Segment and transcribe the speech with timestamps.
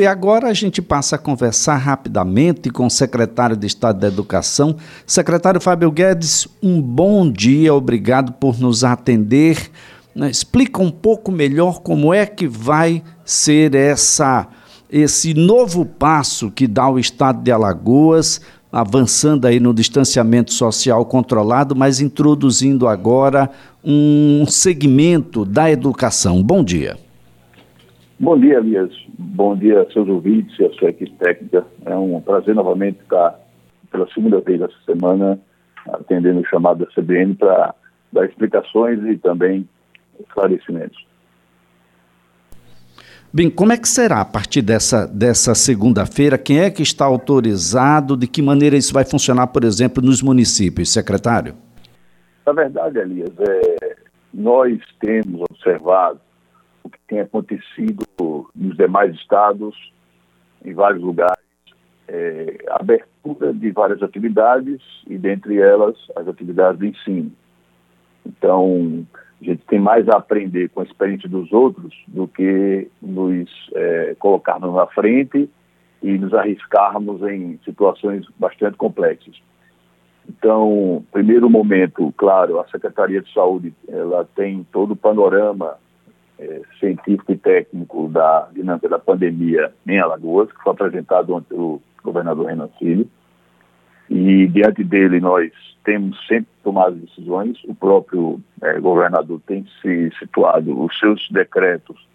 [0.00, 4.76] e agora a gente passa a conversar rapidamente com o secretário de Estado da Educação.
[5.04, 9.70] Secretário Fábio Guedes, um bom dia, obrigado por nos atender.
[10.14, 14.48] Né, explica um pouco melhor como é que vai ser essa,
[14.90, 18.40] esse novo passo que dá o Estado de Alagoas,
[18.72, 23.50] avançando aí no distanciamento social controlado, mas introduzindo agora
[23.84, 26.42] um segmento da educação.
[26.42, 26.96] Bom dia.
[28.18, 28.90] Bom dia, Elias.
[29.22, 31.66] Bom dia a seus ouvintes e a sua equipe técnica.
[31.84, 33.38] É um prazer novamente estar
[33.90, 35.38] pela segunda vez essa semana
[35.88, 37.74] atendendo o chamado da CBN para
[38.10, 39.68] dar explicações e também
[40.18, 41.06] esclarecimentos.
[43.30, 46.38] Bem, como é que será a partir dessa, dessa segunda-feira?
[46.38, 48.16] Quem é que está autorizado?
[48.16, 51.54] De que maneira isso vai funcionar, por exemplo, nos municípios, secretário?
[52.46, 53.96] Na verdade, Elias, é,
[54.32, 56.18] nós temos observado
[57.10, 58.06] tem acontecido
[58.54, 59.74] nos demais estados,
[60.64, 61.42] em vários lugares,
[62.06, 67.32] é, abertura de várias atividades e, dentre elas, as atividades de ensino.
[68.24, 69.04] Então,
[69.40, 74.14] a gente tem mais a aprender com a experiência dos outros do que nos é,
[74.18, 75.50] colocarmos na frente
[76.02, 79.34] e nos arriscarmos em situações bastante complexas.
[80.28, 85.76] Então, primeiro momento, claro, a Secretaria de Saúde ela tem todo o panorama
[86.40, 91.82] é, científico e técnico da dinâmica da pandemia em Alagoas, que foi apresentado ontem pelo
[92.02, 93.06] governador Renan Filho.
[94.08, 95.52] E diante dele nós
[95.84, 102.08] temos sempre tomado decisões, o próprio é, governador tem se situado os seus decretos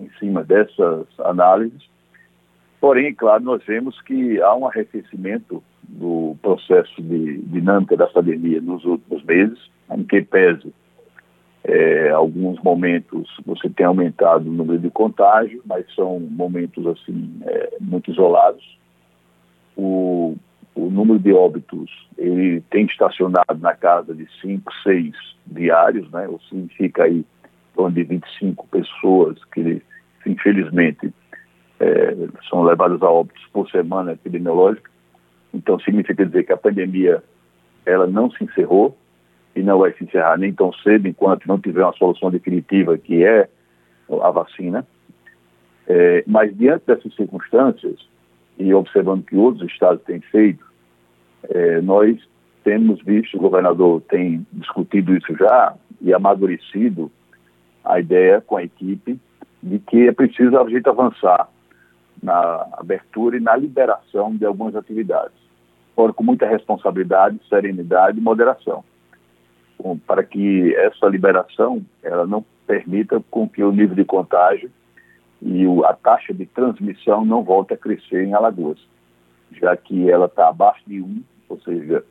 [0.00, 1.88] em cima dessas análises.
[2.80, 8.84] Porém, claro, nós vemos que há um arrefecimento do processo de dinâmica da pandemia nos
[8.84, 9.58] últimos meses,
[9.90, 10.72] em que pese
[11.64, 17.76] é, alguns momentos você tem aumentado o número de contágio, mas são momentos assim é,
[17.80, 18.78] muito isolados.
[19.76, 20.36] O
[20.74, 25.14] o número de óbitos ele tem estacionado na casa de 5, 6
[25.46, 26.26] diários, né?
[26.28, 29.80] ou significa aí em torno de 25 pessoas que,
[30.26, 31.12] infelizmente,
[31.78, 32.16] é,
[32.48, 34.90] são levadas a óbitos por semana epidemiológica.
[35.52, 37.22] Então, significa dizer que a pandemia
[37.86, 38.96] ela não se encerrou
[39.54, 43.24] e não vai se encerrar nem tão cedo enquanto não tiver uma solução definitiva que
[43.24, 43.48] é
[44.22, 44.86] a vacina.
[45.86, 47.98] É, mas diante dessas circunstâncias,
[48.58, 50.64] e observando que outros estados têm feito,
[51.50, 52.18] é, nós
[52.62, 57.10] temos visto, o governador tem discutido isso já e amadurecido
[57.84, 59.20] a ideia com a equipe
[59.62, 61.48] de que é preciso a gente avançar
[62.22, 65.36] na abertura e na liberação de algumas atividades,
[65.94, 68.82] fora com muita responsabilidade, serenidade e moderação,
[70.06, 74.70] para que essa liberação ela não permita com que o nível de contágio
[75.42, 78.78] e a taxa de transmissão não volte a crescer em Alagoas,
[79.52, 82.04] já que ela está abaixo de 1, ou seja,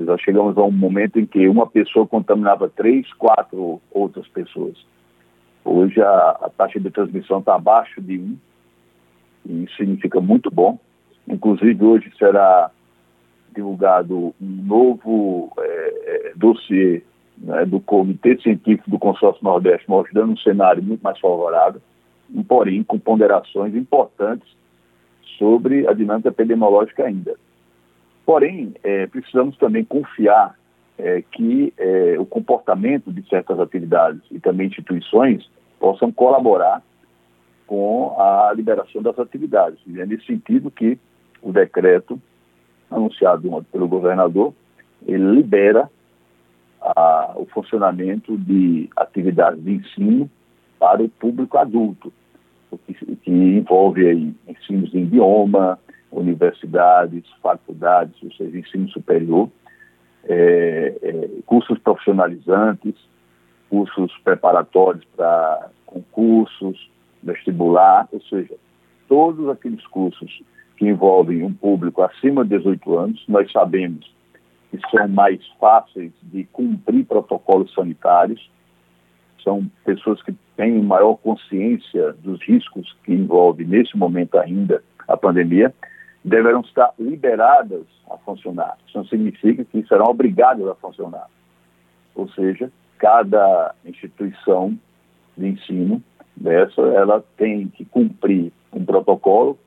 [0.00, 4.76] já chegamos a um momento em que uma pessoa contaminava três, quatro outras pessoas.
[5.64, 8.38] Hoje a, a taxa de transmissão está abaixo de 1,
[9.46, 10.78] e isso significa muito bom.
[11.26, 12.70] Inclusive, hoje será
[13.54, 15.52] divulgado um novo
[16.36, 17.02] dossiê
[17.38, 21.80] né, do Comitê Científico do Consórcio Nordeste, mostrando um cenário muito mais favorável
[22.46, 24.48] porém com ponderações importantes
[25.38, 27.34] sobre a dinâmica epidemiológica ainda.
[28.24, 30.54] Porém, é, precisamos também confiar
[30.98, 36.82] é, que é, o comportamento de certas atividades e também instituições possam colaborar
[37.66, 39.78] com a liberação das atividades.
[39.86, 40.98] E é nesse sentido que
[41.42, 42.20] o decreto
[42.90, 44.52] anunciado pelo governador,
[45.06, 45.88] ele libera
[47.36, 50.30] o funcionamento de atividades de ensino
[50.78, 52.12] para o público adulto
[52.78, 55.78] que, que envolve aí ensinos em idioma,
[56.10, 59.48] universidades, faculdades, ou seja, ensino superior,
[60.24, 62.94] é, é, cursos profissionalizantes,
[63.68, 66.90] cursos preparatórios para concursos,
[67.22, 68.54] vestibular, ou seja,
[69.08, 70.42] todos aqueles cursos
[70.76, 74.10] que envolvem um público acima de 18 anos, nós sabemos
[74.70, 78.50] que são mais fáceis de cumprir protocolos sanitários,
[79.42, 85.74] são pessoas que têm maior consciência dos riscos que envolve nesse momento ainda a pandemia,
[86.24, 88.76] deverão estar liberadas a funcionar.
[88.86, 91.26] Isso não significa que serão obrigadas a funcionar.
[92.14, 94.78] Ou seja, cada instituição
[95.36, 96.02] de ensino
[96.36, 99.58] dessa, ela tem que cumprir um protocolo.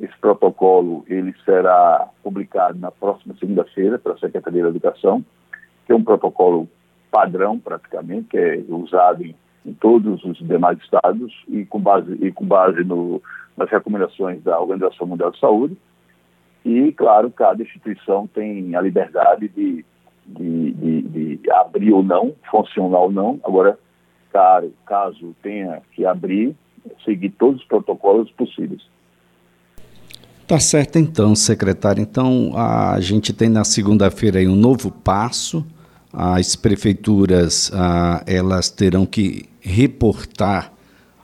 [0.00, 5.22] Esse protocolo ele será publicado na próxima segunda-feira para a Secretaria da Educação,
[5.84, 6.66] que é um protocolo
[7.10, 9.34] padrão praticamente, que é usado em,
[9.66, 13.20] em todos os demais estados e com base, e com base no,
[13.56, 15.76] nas recomendações da Organização Mundial de Saúde.
[16.64, 19.84] E, claro, cada instituição tem a liberdade de,
[20.26, 23.38] de, de, de abrir ou não, funcionar ou não.
[23.44, 23.78] Agora,
[24.86, 26.54] caso tenha que abrir,
[27.04, 28.82] seguir todos os protocolos possíveis.
[30.50, 32.02] Tá certo então, secretário.
[32.02, 35.64] Então, a gente tem na segunda-feira um novo passo.
[36.12, 40.72] As prefeituras, ah, elas terão que reportar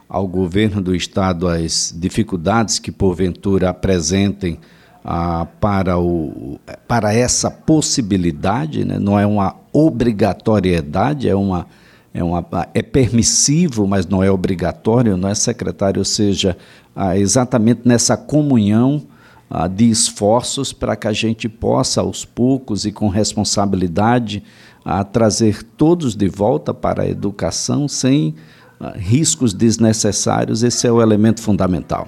[0.07, 4.59] ao governo do estado as dificuldades que porventura apresentem
[5.03, 6.57] ah, para, o,
[6.87, 8.97] para essa possibilidade, né?
[8.97, 11.67] não é uma obrigatoriedade, é uma
[12.13, 15.99] é, uma, é permissivo, mas não é obrigatório, não é secretário?
[15.99, 16.57] Ou seja,
[16.95, 19.05] ah, exatamente nessa comunhão
[19.49, 24.43] ah, de esforços para que a gente possa, aos poucos e com responsabilidade,
[24.83, 28.35] ah, trazer todos de volta para a educação sem
[28.79, 30.63] ah, riscos desnecessários.
[30.63, 32.07] Esse é o elemento fundamental.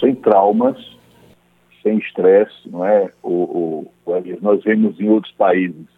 [0.00, 0.76] Sem traumas,
[1.82, 3.10] sem estresse, não é?
[3.22, 3.92] O, o,
[4.40, 5.94] nós vemos em outros países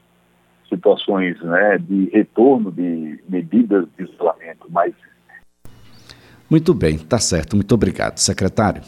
[0.68, 4.94] situações né, de retorno de medidas de isolamento mais.
[6.48, 7.56] Muito bem, tá certo.
[7.56, 8.82] Muito obrigado, secretário.